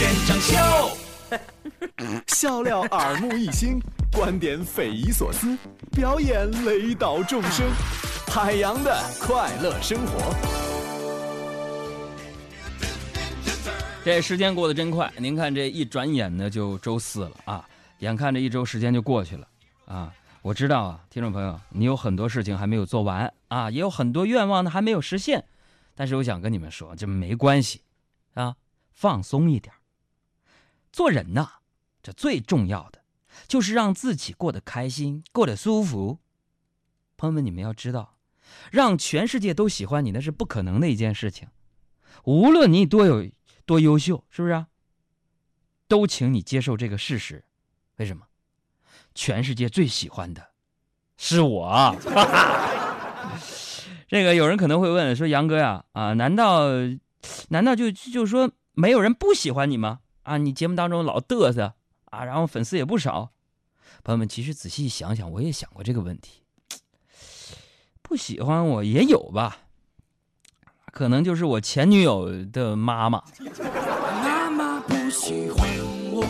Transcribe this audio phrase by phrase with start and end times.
[0.00, 0.56] 现场秀。
[2.28, 3.78] 笑料耳目一新，
[4.10, 5.54] 观点匪夷所思，
[5.92, 7.70] 表演雷倒众生，
[8.26, 10.34] 海洋的快乐生活。
[14.02, 19.46] 这时间过得真快，您看这一转眼呢就周四了啊，眼看着一周时间就过去了
[19.84, 20.10] 啊。
[20.40, 25.44] 我知道啊，听众朋友，你有很多事情还没有做完啊，也有很多愿望呢还没有实现，
[25.94, 27.82] 但是我想跟你们说，这没关系
[28.32, 28.56] 啊，
[28.94, 29.74] 放松一点。
[30.92, 31.48] 做人呐，
[32.02, 33.02] 这最重要的
[33.46, 36.18] 就是让自己过得开心，过得舒服。
[37.16, 38.16] 朋友们，你们要知道，
[38.70, 41.48] 让全世界都喜欢你那是不可能的一件事情。
[42.24, 43.28] 无论你多有
[43.64, 44.66] 多优秀，是不是啊？
[45.86, 47.44] 都请你接受这个事实。
[47.96, 48.26] 为什么？
[49.14, 50.50] 全世界最喜欢的
[51.16, 51.96] 是我。
[54.08, 56.68] 这个有人可能会问说：“杨哥呀，啊，难道
[57.50, 60.00] 难道就就说没有人不喜欢你吗？
[60.30, 63.30] 啊，你节目当中老嘚瑟啊，然后粉丝也不少。”
[64.04, 66.44] 朋友们，其实仔细想想，我也想过这个问题。
[68.00, 69.58] 不喜欢我也有吧，
[70.92, 73.24] 可能就是我前女友的妈妈。
[74.22, 75.68] 妈妈不喜欢
[76.12, 76.24] 我。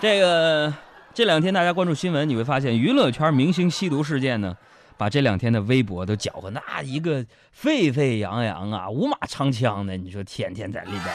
[0.00, 0.72] 这个
[1.12, 4.56] 这两天大家关注新闻，你会发现娱乐圈明星吸毒事件呢，
[4.96, 9.96] 把这两天的微博都搅和那一个沸沸扬扬啊，五马长枪的。
[9.96, 11.14] 你说天天在里边。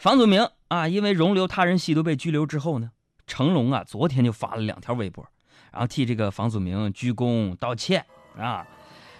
[0.00, 2.90] 房祖名啊，因为容留他人吸毒被拘留之后呢，
[3.26, 5.22] 成龙啊昨天就发了两条微博，
[5.70, 8.66] 然后替这个房祖名鞠躬道歉啊，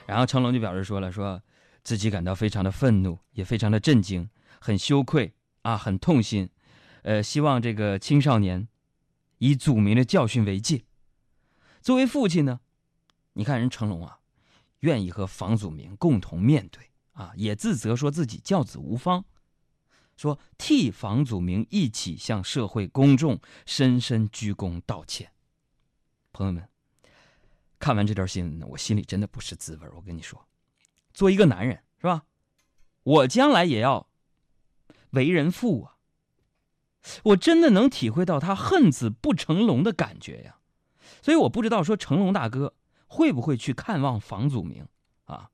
[0.06, 1.42] 然后成龙就表示说了，说
[1.82, 6.48] 自己感到非常的愤怒，也非常的震惊，很羞愧啊，很痛心。
[7.02, 8.66] 呃，希望这个青少年
[9.36, 10.84] 以祖名的教训为戒。
[11.82, 12.58] 作为父亲呢，
[13.34, 14.20] 你看人成龙啊，
[14.78, 19.26] 愿意和房祖名共同面对啊，也自责说自己教子无方，
[20.20, 25.32] 说替房祖名一起向社会公众深深鞠躬道歉。
[26.30, 26.68] 朋友们，
[27.78, 30.46] 看完这段新闻呢，我心里真的不是滋味我跟你说，
[31.14, 32.26] 做一个男人是吧？
[33.02, 34.10] 我将来也要
[35.12, 35.96] 为人父啊。
[37.22, 40.58] 我真的能体会到他恨子不成龙的感觉呀，
[41.22, 42.74] 所以我不知道说成龙大哥
[43.06, 44.86] 会不会去看望房祖名
[45.24, 45.50] 啊？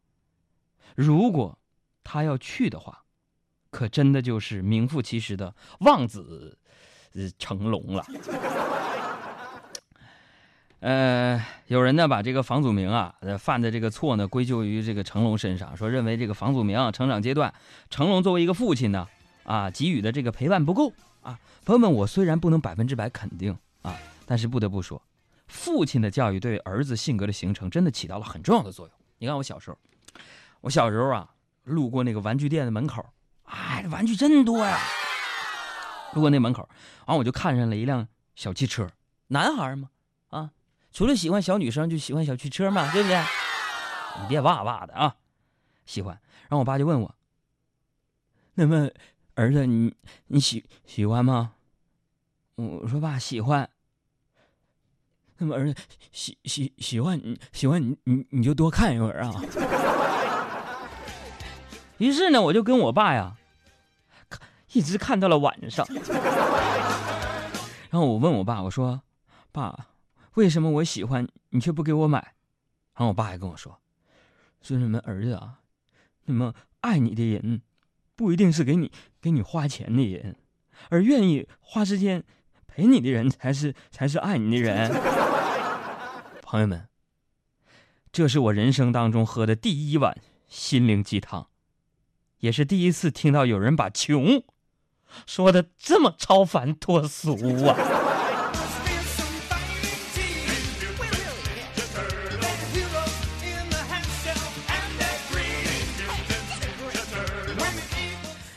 [0.97, 1.57] 如果
[2.03, 3.05] 他要去的话，
[3.77, 6.57] 可真的就是名副其实的望子
[7.39, 8.07] 成龙了。
[10.81, 17.53] 呃，有人呢把这个房祖名啊犯的这个错呢归咎于这个成龙身上，说认为这个房祖名成长阶段，
[17.91, 19.07] 成龙作为一个父亲呢
[19.45, 20.91] 啊给予的这个陪伴不够。
[21.21, 23.95] 啊，朋友们，我虽然不能百分之百肯定啊，
[24.25, 25.03] 但是不得不说，
[25.49, 28.97] 父亲的教育对儿子性格的形成真的起到了很重要的作用。
[29.19, 29.77] 你看我小时候，
[30.63, 31.29] 我小时候啊，
[31.65, 33.05] 路过那个玩具店的门口，
[33.47, 34.79] 哎，玩具真多呀。
[36.13, 36.69] 路过那门口，
[37.07, 38.89] 然后我就看上了一辆小汽车，
[39.29, 39.91] 男孩嘛，
[40.29, 40.51] 啊，
[40.93, 43.19] 除了喜欢小女生，就喜欢小汽车嘛，对不对？
[44.23, 45.17] 你别哇哇的啊，
[45.85, 46.21] 喜欢。
[46.43, 47.15] 然后我爸就问我，
[48.55, 48.89] 那么。
[49.39, 49.95] 儿子，你
[50.29, 51.53] 你喜喜欢吗？
[52.55, 53.69] 我说爸喜欢。
[55.37, 55.79] 那么儿子
[56.11, 59.35] 喜喜喜欢你喜欢你你你就多看一会儿啊。
[61.99, 63.37] 于是呢，我就跟我爸呀，
[64.29, 64.41] 看
[64.73, 65.87] 一直看到了晚上。
[67.91, 69.03] 然后我问我爸，我说
[69.53, 69.89] 爸，
[70.35, 72.19] 为什么我喜欢你却不给我买？
[72.95, 73.81] 然后我爸还跟我说，
[74.61, 75.61] 孙子们儿子啊，
[76.25, 77.63] 那么爱你的人。
[78.19, 78.91] 不一定是给你
[79.21, 80.37] 给你花钱的人，
[80.89, 82.25] 而愿意花时间
[82.67, 84.91] 陪你的人才是才是爱你的人。
[86.41, 86.89] 朋友们，
[88.11, 90.17] 这是我人生当中喝的第一碗
[90.49, 91.51] 心灵鸡汤，
[92.41, 94.43] 也是第一次听到有人把穷
[95.27, 97.77] 说的这么超凡脱俗啊！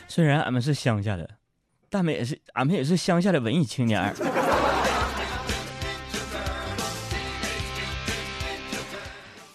[0.07, 1.29] 虽然俺们是乡下的，
[1.89, 4.13] 但们也是俺们也是乡下的文艺青年。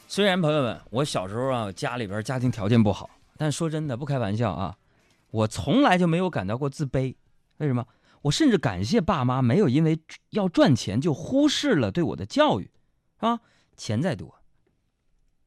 [0.08, 4.76] 虽然朋友们，我小时候啊，家里边家庭条件不好，但说真的，不开玩笑啊，
[5.30, 7.16] 我从来就没有感到过自卑。
[7.58, 7.86] 为什么？
[8.22, 10.00] 我甚至感谢爸妈没有因为
[10.30, 12.64] 要赚钱就忽视了对我的教育，
[13.16, 13.40] 是吧？
[13.76, 14.40] 钱再多，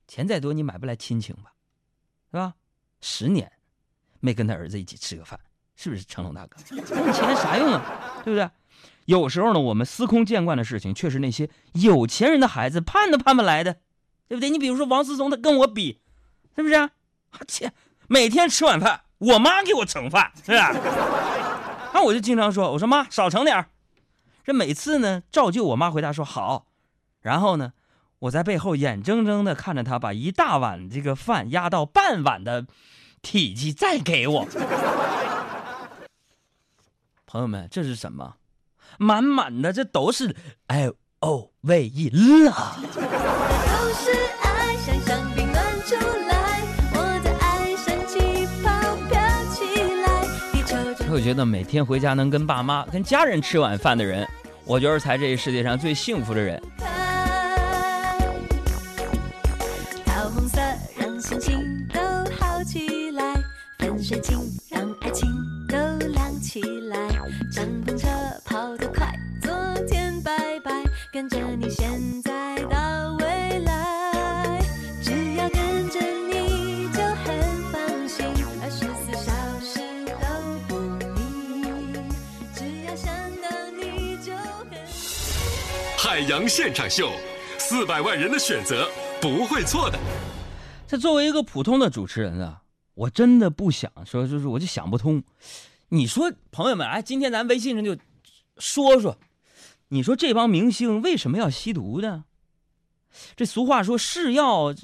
[0.07, 1.53] 钱再多，你买不来亲情吧，
[2.31, 2.55] 是吧？
[3.01, 3.51] 十年。
[4.19, 5.39] 没跟他儿子一起吃个饭，
[5.75, 6.57] 是不是成龙大哥？
[6.75, 8.19] 你钱啥用啊？
[8.25, 8.49] 对不对？
[9.05, 13.73] 有时候呢，我们司空见惯的事情，却是那些有钱人的孩子盼都盼不来的，
[14.27, 14.49] 对不对？
[14.49, 16.01] 你比如说王思聪，他跟我比，
[16.55, 16.73] 是不是？
[16.73, 16.89] 啊？
[17.47, 17.71] 切，
[18.07, 20.71] 每天吃晚饭我妈给我盛饭，是吧？
[21.93, 23.67] 那我就经常说，我说妈少盛点儿。
[24.43, 26.67] 这每次呢，照旧我妈回答说好，
[27.21, 27.73] 然后呢，
[28.19, 32.65] 我在背后眼睁睁的看着她把一大碗这个饭压到半碗的
[33.21, 34.47] 体积再给我。
[37.25, 38.35] 朋友们，这是什么？
[38.99, 40.35] 满满的，这都是
[40.67, 42.77] L O V E 了。
[42.93, 42.99] 都
[43.93, 44.11] 是
[44.41, 45.95] 爱，想象并暖出
[46.26, 46.26] 来，
[51.17, 54.23] 就觉得每天回家能跟爸妈、跟家人吃晚饭的人，
[54.65, 56.61] 我觉得才这世界上最幸福的人。
[56.77, 56.85] 开。
[60.05, 60.61] 桃红色
[60.95, 61.99] 让心情都
[62.39, 63.33] 好起来，
[63.79, 64.37] 粉水晶
[85.99, 87.11] 海洋现场秀，
[87.57, 88.87] 四百万人的选择，
[89.19, 89.97] 不会错的。
[90.87, 92.61] 这作为一个普通的主持人啊，
[92.93, 95.23] 我真的不想说，就是我就想不通。
[95.89, 97.97] 你说，朋友们，哎，今天咱微信上就
[98.59, 99.17] 说说，
[99.87, 102.25] 你说这帮明星为什么要吸毒呢？
[103.35, 104.75] 这俗话说是药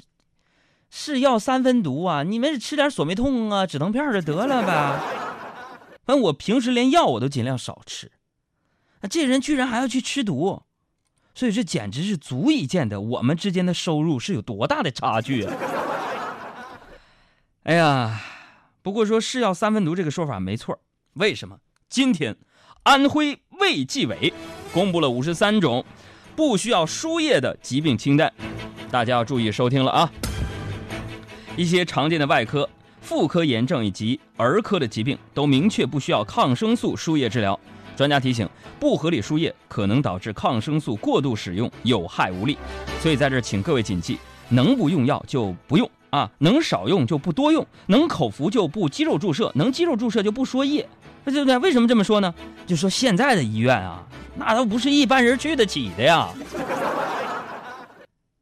[0.90, 5.00] 是药三分毒啊，你们吃点索美痛啊、止疼片就得了呗。
[6.04, 8.10] 反正我平时连药我都尽量少吃，
[9.00, 10.64] 啊，这人居然还要去吃毒，
[11.34, 15.52] 所以这简直是足以见得我们之间的收入是有多大的差距啊！
[17.64, 18.20] 哎呀，
[18.82, 20.78] 不过说是药三分毒这个说法没错，
[21.14, 21.58] 为什么？
[21.88, 22.36] 今天
[22.84, 24.32] 安徽卫计委
[24.72, 25.84] 公布了五十三种
[26.36, 28.32] 不需要输液的疾病清单，
[28.90, 30.12] 大家要注意收听了啊！
[31.56, 32.68] 一些常见的外科、
[33.00, 37.58] 妇科炎症以及儿科的疾病都明确不需要抗生素输液治疗。
[37.96, 38.48] 专家提醒，
[38.80, 42.58] 不合理输液可能导致抗生素过度使用，有害无利。
[43.00, 44.18] 所以在这请各位谨记：
[44.48, 50.88] 能不用药就不用啊，能少用就不多用，能口服就不肌肉注射，能肌肉注射就不输液，
[51.24, 51.56] 对不对？
[51.58, 52.34] 为什么这么说呢？
[52.66, 54.06] 就说现在的医院啊，
[54.36, 56.28] 那都不是一般人去得起的呀。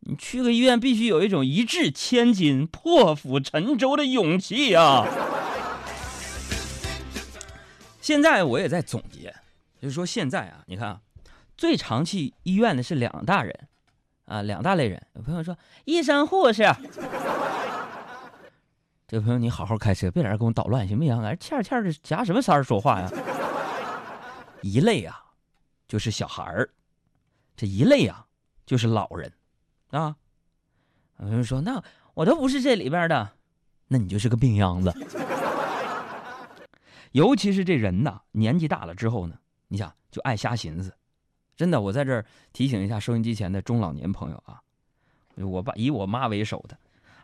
[0.00, 5.06] 你去个医院必须有一种一掷千金、破釜沉舟的勇气啊！
[8.00, 9.32] 现在我也在总结，
[9.82, 11.00] 就是说现在啊，你看啊，
[11.56, 13.68] 最常去医院的是两大人，
[14.26, 15.04] 啊，两大类人。
[15.14, 16.62] 有朋友说医生、护士，
[19.08, 21.20] 这个朋友你好好开车，别在这给我捣乱行不行？
[21.20, 23.10] 哎，欠欠的夹什么色儿说话呀？
[24.60, 25.20] 一类啊，
[25.88, 26.68] 就是小孩儿；
[27.56, 28.26] 这一类啊，
[28.64, 29.32] 就是老人，
[29.90, 30.14] 啊。
[31.18, 31.82] 有人说那
[32.14, 33.32] 我都不是这里边的，
[33.88, 34.94] 那你就是个病秧子。
[37.10, 39.34] 尤其是这人呐，年纪大了之后呢，
[39.72, 40.92] 你想就爱瞎寻思。
[41.56, 42.22] 真的，我在这儿
[42.52, 44.60] 提醒一下收音机前的中老年朋友啊，
[45.36, 46.76] 我爸以我妈为首的，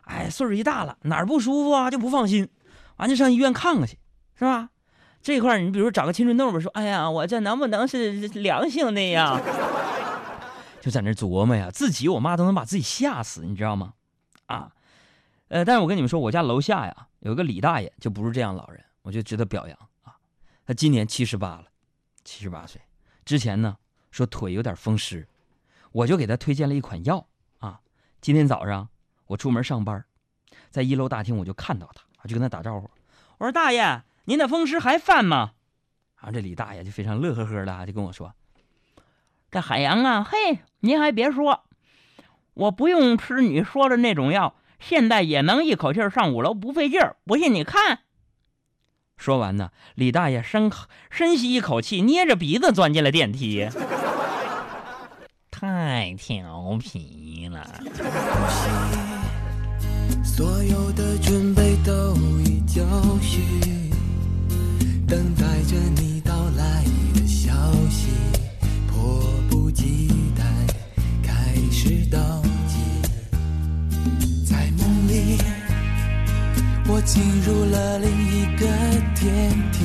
[0.05, 2.49] 哎，岁数一大了，哪儿不舒服啊就不放心，
[2.97, 3.99] 完就上医院看看去，
[4.33, 4.71] 是吧？
[5.21, 9.39] 这块儿你比如说长个青春痘吧，说哎呀，我这能不能是良性的呀？
[10.81, 13.93] 就在那琢磨呀，自己我妈都能把自己吓死，你知道吗？
[14.47, 14.71] 啊，
[15.49, 18.83] 呃，但是我跟你们说，我家楼下呀有个李大爷，就不是这样老人。
[19.01, 20.13] 我就值得表扬啊！
[20.65, 21.65] 他今年七十八了，
[22.29, 22.79] 七十八岁。
[23.25, 23.75] 之前呢
[24.11, 25.27] 说腿有点风湿，
[25.91, 27.81] 我就给他推荐了一款药啊。
[28.21, 28.87] 今天早上
[29.25, 30.05] 我出门上班，
[30.69, 32.87] 在一楼大厅我就看到他，我就跟他打招呼，
[33.39, 35.53] 我说：“大爷，您的风湿还犯吗？”
[36.21, 38.35] 然后这李大爷就非常乐呵呵的就跟我说
[39.49, 41.65] ：“这海洋啊，嘿，您还别说，
[42.53, 47.17] 我不用吃你说的那种药，现在也能一口气上五楼不费劲儿。
[47.25, 48.03] 不信你看。”
[49.19, 50.71] 说完呢，李大爷深
[51.11, 53.67] 深吸一口气，捏着鼻子钻进了电梯。
[55.51, 57.81] 太调皮了。
[60.23, 62.81] 所有的准备都已就
[63.21, 63.91] 绪，
[65.05, 67.51] 等待着你到来的消
[67.89, 68.07] 息，
[68.87, 70.43] 迫不及待
[71.21, 72.79] 开始倒计，
[74.45, 75.37] 在梦里。
[76.91, 78.65] 我进入了另一个
[79.19, 79.83] 天体，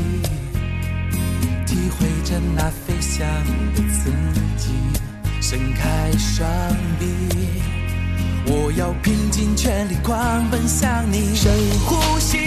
[1.66, 3.26] 体会着那飞翔
[3.74, 4.12] 的刺
[4.56, 4.70] 激，
[5.40, 6.48] 伸开双
[7.00, 7.04] 臂，
[8.46, 11.34] 我要拼尽全力狂奔向你。
[11.34, 11.52] 深
[11.84, 12.38] 呼吸，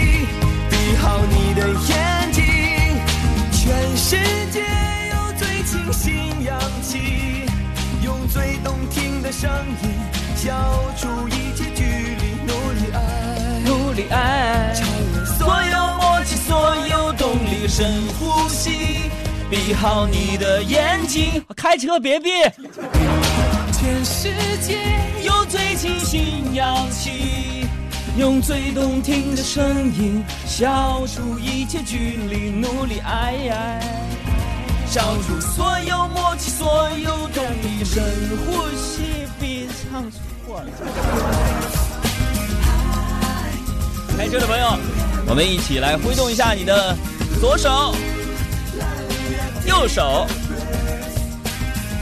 [0.70, 2.42] 闭好你的眼睛，
[3.52, 4.16] 全世
[4.50, 4.64] 界
[5.10, 7.44] 有最清新氧气，
[8.02, 9.50] 用最动听的声
[9.82, 9.90] 音
[10.36, 10.50] 消
[10.96, 12.98] 除一切距离，努力爱。
[13.66, 14.57] 努力爱，
[17.68, 19.10] 深呼吸，
[19.50, 22.30] 闭好你的眼睛，开车别闭。
[23.72, 24.32] 全世
[24.62, 24.78] 界
[25.22, 27.66] 有最清新氧气，
[28.16, 33.80] 用最动听的声音消除一切距离，努力爱爱，
[34.90, 38.02] 消除所有默契，所有动力，深
[38.46, 40.70] 呼吸，别唱错了。
[44.16, 44.76] 开车的朋友，
[45.28, 46.96] 我们一起来挥动一下你的
[47.40, 47.94] 左手、
[49.66, 50.26] 右手。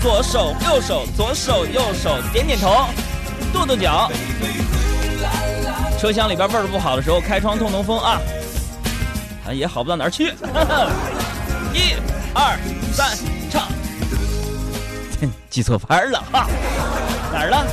[0.03, 2.87] 左手右手左手右手，点点头，
[3.53, 4.09] 跺跺脚。
[5.99, 8.21] 车厢里边味儿不好的时候，开窗通通风啊，
[9.49, 10.33] 啊也好不到哪儿去。
[11.75, 11.95] 一、
[12.35, 12.57] 二、
[12.93, 13.17] 三，
[13.51, 13.67] 唱。
[15.51, 16.47] 记错拍了哈，
[17.33, 17.67] 哪儿了？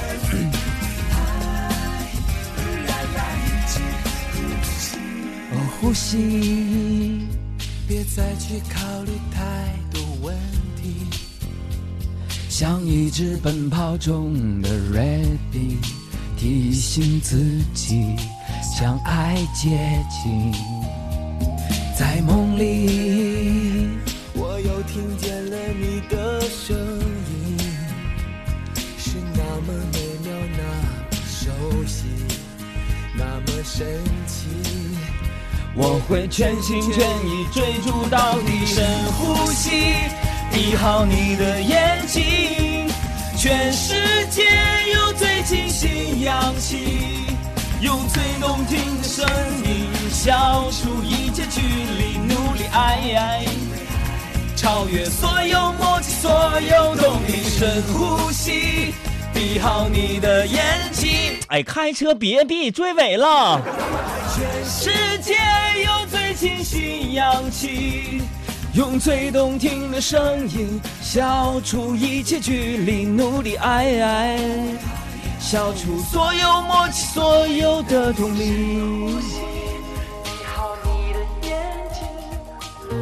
[5.51, 7.27] 哦，呼吸，
[7.87, 9.41] 别再去考虑太
[9.91, 10.35] 多问
[10.81, 11.05] 题。
[12.49, 15.77] 像一只奔跑中的 rabbit，
[16.37, 18.15] 提醒自己
[18.61, 20.51] 向爱接近。
[21.97, 23.22] 在梦里，
[36.35, 38.83] 全心全意追逐到底，深
[39.19, 39.93] 呼吸。
[40.51, 42.89] 闭好你的眼睛，
[43.37, 43.93] 全世
[44.31, 44.41] 界
[44.95, 47.27] 有最清新氧气，
[47.81, 49.23] 用最动听的声
[49.63, 53.45] 音消除一切距离，努力爱爱，
[54.55, 58.95] 超越所有默契，所有动力，深呼吸，
[59.35, 61.11] 闭好你的眼睛。
[61.49, 63.61] 哎，开车别闭，追尾了。
[64.35, 65.35] 全世界
[66.43, 68.21] 有最清新氧气。
[68.73, 74.39] 用最动听的声音消除一切距离，努力爱爱，
[75.39, 79.52] 消除所有默契，所有的动力。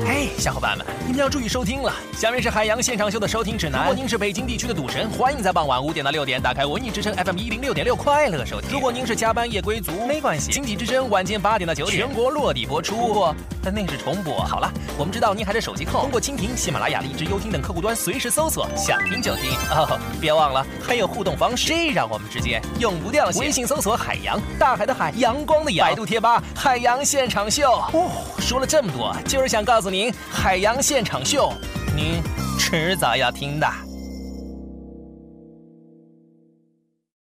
[0.05, 1.93] 嘿，小伙伴们，你们要注意收听了。
[2.17, 3.81] 下面是海洋现场秀的收听指南。
[3.81, 8.72] 如果您是北京地区的赌神，欢迎在傍晚五点到六点打开文艺之声 FM 一零六点六快乐收听。
[8.72, 12.96] 如果您是加班夜归族，没关系，经济之声晚间八点到九点全国落地播出。
[12.96, 14.34] 不过那是重播。
[14.43, 19.51] 好了，我们知道您还是手机控，通过蜻蜓、喜马拉雅、荔枝、优听等客户端随时搜索，想听就听。
[19.70, 23.41] 哦，别忘了还有互动方式，这让我们之间永不掉线。
[23.41, 25.88] 微信搜索海洋，大海的海，阳光的阳。
[25.88, 27.72] 百度贴吧海洋现场秀。
[27.93, 31.52] 哦，说了这么多，就是想告诉您，海洋现场秀，
[31.94, 32.22] 您
[32.58, 33.91] 迟早要听的。